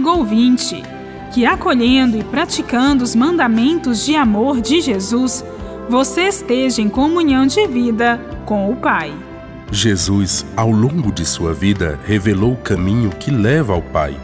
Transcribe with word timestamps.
ouvinte, 0.00 0.82
que 1.32 1.44
acolhendo 1.44 2.16
e 2.16 2.22
praticando 2.22 3.02
os 3.02 3.14
mandamentos 3.14 4.04
de 4.04 4.14
amor 4.14 4.60
de 4.60 4.80
Jesus, 4.80 5.44
você 5.88 6.28
esteja 6.28 6.80
em 6.80 6.88
comunhão 6.88 7.46
de 7.46 7.66
vida 7.66 8.20
com 8.46 8.70
o 8.70 8.76
Pai. 8.76 9.12
Jesus, 9.70 10.44
ao 10.56 10.70
longo 10.70 11.10
de 11.10 11.24
sua 11.24 11.52
vida, 11.52 11.98
revelou 12.06 12.52
o 12.52 12.56
caminho 12.56 13.10
que 13.10 13.30
leva 13.30 13.72
ao 13.72 13.82
Pai. 13.82 14.14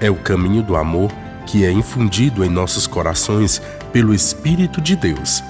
É 0.00 0.10
o 0.10 0.16
caminho 0.16 0.62
do 0.62 0.76
amor 0.76 1.10
que 1.46 1.64
é 1.64 1.72
infundido 1.72 2.44
em 2.44 2.48
nossos 2.48 2.86
corações 2.86 3.60
pelo 3.92 4.14
Espírito 4.14 4.80
de 4.80 4.94
Deus. 4.94 5.42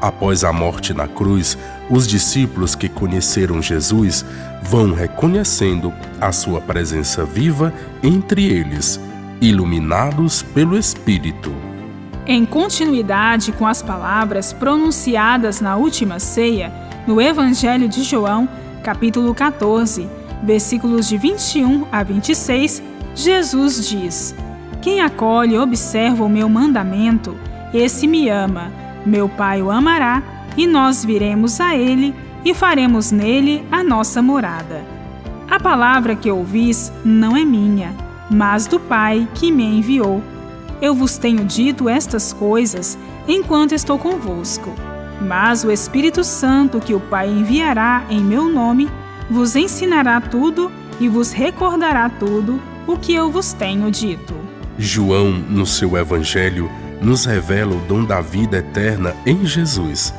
Após 0.00 0.44
a 0.44 0.52
morte 0.52 0.92
na 0.92 1.08
cruz, 1.08 1.56
os 1.88 2.06
discípulos 2.06 2.74
que 2.74 2.88
conheceram 2.88 3.62
Jesus 3.62 4.24
vão 4.62 4.92
reconhecendo 4.92 5.92
a 6.20 6.32
sua 6.32 6.60
presença 6.60 7.24
viva 7.24 7.72
entre 8.02 8.44
eles, 8.44 9.00
iluminados 9.40 10.42
pelo 10.42 10.78
Espírito. 10.78 11.52
Em 12.26 12.44
continuidade 12.44 13.52
com 13.52 13.66
as 13.66 13.82
palavras 13.82 14.52
pronunciadas 14.52 15.60
na 15.60 15.76
última 15.76 16.18
ceia, 16.18 16.72
no 17.06 17.20
Evangelho 17.20 17.88
de 17.88 18.02
João, 18.02 18.48
capítulo 18.82 19.34
14, 19.34 20.08
versículos 20.42 21.08
de 21.08 21.16
21 21.16 21.86
a 21.92 22.02
26, 22.02 22.82
Jesus 23.14 23.88
diz: 23.88 24.34
Quem 24.82 25.00
acolhe 25.00 25.54
e 25.54 25.58
observa 25.58 26.24
o 26.24 26.28
meu 26.28 26.48
mandamento, 26.48 27.36
esse 27.72 28.06
me 28.06 28.28
ama. 28.28 28.72
Meu 29.04 29.28
Pai 29.28 29.62
o 29.62 29.70
amará, 29.70 30.22
e 30.56 30.66
nós 30.66 31.04
viremos 31.04 31.60
a 31.60 31.76
ele 31.76 32.14
e 32.44 32.54
faremos 32.54 33.12
nele 33.12 33.64
a 33.70 33.84
nossa 33.84 34.20
morada. 34.20 34.84
A 35.48 35.60
palavra 35.60 36.16
que 36.16 36.30
ouvis 36.30 36.92
não 37.04 37.36
é 37.36 37.44
minha, 37.44 37.94
mas 38.30 38.66
do 38.66 38.78
Pai 38.78 39.28
que 39.34 39.50
me 39.50 39.78
enviou. 39.78 40.22
Eu 40.80 40.94
vos 40.94 41.16
tenho 41.16 41.44
dito 41.44 41.88
estas 41.88 42.32
coisas 42.32 42.98
enquanto 43.26 43.72
estou 43.72 43.98
convosco. 43.98 44.72
Mas 45.20 45.64
o 45.64 45.70
Espírito 45.70 46.22
Santo 46.22 46.80
que 46.80 46.94
o 46.94 47.00
Pai 47.00 47.28
enviará 47.28 48.04
em 48.10 48.20
meu 48.20 48.48
nome 48.48 48.90
vos 49.30 49.56
ensinará 49.56 50.20
tudo 50.20 50.70
e 51.00 51.08
vos 51.08 51.32
recordará 51.32 52.08
tudo 52.08 52.60
o 52.86 52.96
que 52.96 53.14
eu 53.14 53.30
vos 53.30 53.52
tenho 53.52 53.90
dito. 53.90 54.34
João, 54.78 55.32
no 55.32 55.66
seu 55.66 55.96
Evangelho, 55.96 56.70
nos 57.00 57.24
revela 57.24 57.74
o 57.74 57.80
dom 57.80 58.04
da 58.04 58.20
vida 58.20 58.58
eterna 58.58 59.14
em 59.24 59.44
Jesus. 59.44 60.12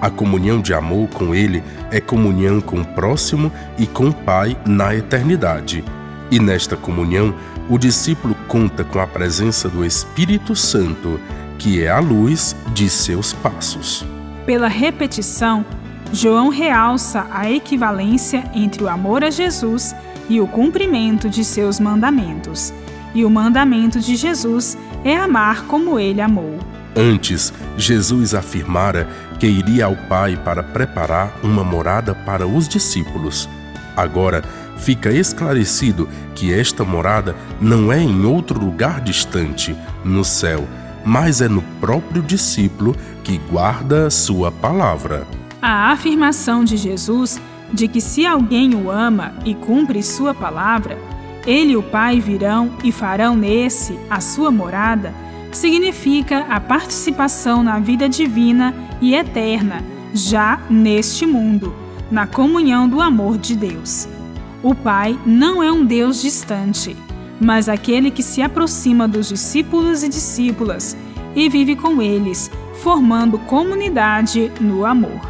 A 0.00 0.08
comunhão 0.08 0.60
de 0.60 0.72
amor 0.72 1.08
com 1.08 1.34
Ele 1.34 1.62
é 1.90 2.00
comunhão 2.00 2.60
com 2.60 2.80
o 2.80 2.84
próximo 2.84 3.52
e 3.76 3.86
com 3.86 4.08
o 4.08 4.14
Pai 4.14 4.56
na 4.66 4.94
eternidade. 4.94 5.84
E 6.30 6.38
nesta 6.38 6.76
comunhão, 6.76 7.34
o 7.68 7.78
discípulo 7.78 8.34
conta 8.46 8.84
com 8.84 8.98
a 8.98 9.06
presença 9.06 9.68
do 9.68 9.84
Espírito 9.84 10.54
Santo, 10.54 11.20
que 11.58 11.82
é 11.82 11.90
a 11.90 11.98
luz 11.98 12.54
de 12.72 12.88
seus 12.88 13.32
passos. 13.32 14.04
Pela 14.44 14.68
repetição, 14.68 15.64
João 16.12 16.48
realça 16.48 17.26
a 17.30 17.50
equivalência 17.50 18.44
entre 18.54 18.82
o 18.82 18.88
amor 18.88 19.24
a 19.24 19.30
Jesus 19.30 19.94
e 20.28 20.40
o 20.40 20.46
cumprimento 20.46 21.28
de 21.28 21.44
seus 21.44 21.80
mandamentos. 21.80 22.72
E 23.14 23.24
o 23.24 23.30
mandamento 23.30 24.00
de 24.00 24.16
Jesus 24.16 24.76
é 25.04 25.16
amar 25.16 25.64
como 25.64 25.98
ele 25.98 26.20
amou. 26.20 26.58
Antes, 26.96 27.52
Jesus 27.76 28.34
afirmara 28.34 29.08
que 29.38 29.46
iria 29.46 29.86
ao 29.86 29.96
Pai 29.96 30.36
para 30.36 30.62
preparar 30.62 31.32
uma 31.42 31.62
morada 31.62 32.14
para 32.14 32.46
os 32.46 32.68
discípulos. 32.68 33.48
Agora, 33.96 34.42
fica 34.78 35.10
esclarecido 35.10 36.08
que 36.34 36.52
esta 36.52 36.84
morada 36.84 37.36
não 37.60 37.92
é 37.92 38.00
em 38.00 38.24
outro 38.24 38.58
lugar 38.58 39.00
distante, 39.00 39.76
no 40.04 40.24
céu, 40.24 40.66
mas 41.04 41.40
é 41.40 41.48
no 41.48 41.62
próprio 41.80 42.22
discípulo 42.22 42.96
que 43.22 43.38
guarda 43.50 44.10
sua 44.10 44.50
palavra. 44.50 45.26
A 45.60 45.90
afirmação 45.90 46.64
de 46.64 46.76
Jesus 46.76 47.40
de 47.72 47.86
que 47.86 48.00
se 48.00 48.24
alguém 48.24 48.74
o 48.74 48.90
ama 48.90 49.34
e 49.44 49.54
cumpre 49.54 50.02
sua 50.02 50.32
palavra, 50.32 50.98
ele 51.46 51.72
e 51.72 51.76
o 51.76 51.82
Pai 51.82 52.20
virão 52.20 52.70
e 52.82 52.90
farão 52.92 53.36
nesse 53.36 53.98
a 54.08 54.20
sua 54.20 54.50
morada, 54.50 55.14
significa 55.52 56.40
a 56.48 56.60
participação 56.60 57.62
na 57.62 57.78
vida 57.78 58.08
divina 58.08 58.74
e 59.00 59.14
eterna, 59.14 59.82
já 60.14 60.60
neste 60.68 61.26
mundo, 61.26 61.74
na 62.10 62.26
comunhão 62.26 62.88
do 62.88 63.00
amor 63.00 63.38
de 63.38 63.56
Deus. 63.56 64.08
O 64.62 64.74
Pai 64.74 65.16
não 65.24 65.62
é 65.62 65.70
um 65.70 65.84
Deus 65.84 66.20
distante, 66.20 66.96
mas 67.40 67.68
aquele 67.68 68.10
que 68.10 68.24
se 68.24 68.42
aproxima 68.42 69.06
dos 69.06 69.28
discípulos 69.28 70.02
e 70.02 70.08
discípulas 70.08 70.96
e 71.36 71.48
vive 71.48 71.76
com 71.76 72.02
eles, 72.02 72.50
formando 72.82 73.38
comunidade 73.38 74.50
no 74.60 74.84
amor. 74.84 75.20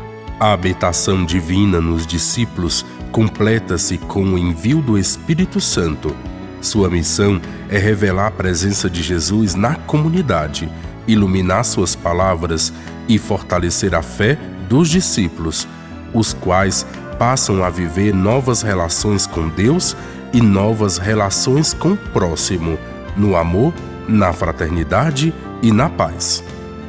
A 0.40 0.52
habitação 0.54 1.26
divina 1.26 1.78
nos 1.78 2.06
discípulos 2.06 2.86
completa-se 3.12 3.98
com 3.98 4.24
o 4.24 4.38
envio 4.38 4.80
do 4.80 4.96
Espírito 4.96 5.60
Santo. 5.60 6.16
Sua 6.62 6.88
missão 6.88 7.38
é 7.68 7.76
revelar 7.76 8.28
a 8.28 8.30
presença 8.30 8.88
de 8.88 9.02
Jesus 9.02 9.54
na 9.54 9.74
comunidade, 9.74 10.70
iluminar 11.06 11.64
suas 11.64 11.94
palavras 11.94 12.72
e 13.06 13.18
fortalecer 13.18 13.94
a 13.94 14.00
fé 14.00 14.38
dos 14.70 14.88
discípulos, 14.88 15.68
os 16.14 16.32
quais 16.32 16.86
passam 17.18 17.64
a 17.64 17.70
viver 17.70 18.14
novas 18.14 18.62
relações 18.62 19.26
com 19.26 19.48
Deus 19.48 19.96
e 20.32 20.40
novas 20.40 20.98
relações 20.98 21.74
com 21.74 21.92
o 21.92 21.96
próximo, 21.96 22.78
no 23.16 23.36
amor, 23.36 23.74
na 24.08 24.32
fraternidade 24.32 25.34
e 25.62 25.72
na 25.72 25.88
paz. 25.88 26.42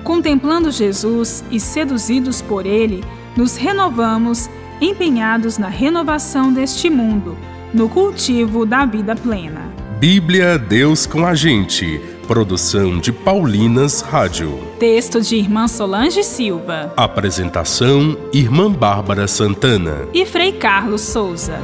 Contemplando 0.04 0.72
Jesus 0.72 1.44
e 1.52 1.60
seduzidos 1.60 2.42
por 2.42 2.66
ele, 2.66 3.04
nos 3.36 3.56
renovamos, 3.56 4.50
empenhados 4.82 5.58
na 5.58 5.68
renovação 5.68 6.54
deste 6.54 6.90
mundo, 6.90 7.38
no 7.74 7.90
cultivo 7.90 8.66
da 8.66 8.86
vida 8.86 9.16
plena. 9.16 9.62
Bíblia 10.00 10.58
Deus 10.58 11.06
com 11.06 11.26
a 11.26 11.36
gente. 11.36 12.19
Produção 12.30 13.00
de 13.00 13.12
Paulinas 13.12 14.02
Rádio. 14.02 14.60
Texto 14.78 15.20
de 15.20 15.36
Irmã 15.36 15.68
Solange 15.68 16.24
Silva. 16.24 16.94
Apresentação: 16.96 18.16
Irmã 18.32 18.72
Bárbara 18.72 19.28
Santana. 19.28 20.08
E 20.14 20.24
Frei 20.28 20.52
Carlos 20.52 21.02
Souza. 21.02 21.60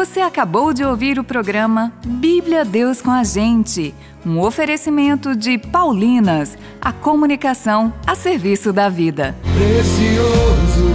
Você 0.00 0.20
acabou 0.20 0.72
de 0.72 0.82
ouvir 0.82 1.18
o 1.18 1.22
programa 1.22 1.92
Bíblia 2.06 2.64
Deus 2.64 3.02
com 3.02 3.10
a 3.10 3.22
Gente, 3.22 3.94
um 4.24 4.40
oferecimento 4.40 5.36
de 5.36 5.58
Paulinas, 5.58 6.56
a 6.80 6.90
comunicação 6.90 7.92
a 8.06 8.14
serviço 8.14 8.72
da 8.72 8.88
vida. 8.88 9.36
Precioso 9.42 10.90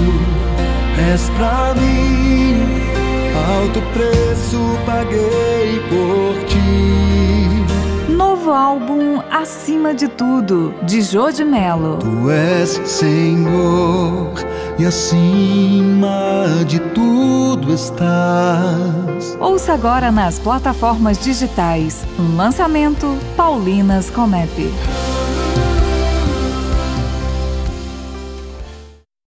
és 1.14 1.30
pra 1.38 1.76
mim, 1.76 2.64
alto 3.48 3.80
preço 3.94 4.58
paguei 4.88 5.80
por 5.88 6.44
ti. 6.48 8.12
Novo 8.12 8.50
álbum 8.50 9.22
Acima 9.30 9.94
de 9.94 10.08
Tudo, 10.08 10.74
de 10.82 11.04
Jô 11.04 11.30
de 11.30 11.46
Melo. 11.46 12.00
Tu 12.00 12.32
és 12.32 12.82
Senhor 12.86 14.34
e 14.78 14.86
acima 14.86 16.46
de 16.68 16.80
tudo 16.80 17.74
estás. 17.74 19.38
Ouça 19.40 19.74
agora 19.74 20.12
nas 20.12 20.40
plataformas 20.40 21.18
digitais 21.18 22.06
um 22.20 22.36
lançamento 22.36 23.18
Paulinas 23.38 24.10
Comep. 24.10 24.52